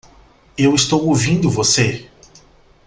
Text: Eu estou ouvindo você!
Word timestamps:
Eu 0.57 0.73
estou 0.73 1.05
ouvindo 1.05 1.47
você! 1.47 2.09